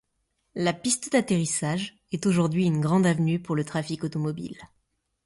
[0.55, 4.57] La piste d'atterrissage est aujourd'hui une grande avenue pour le trafic automobile.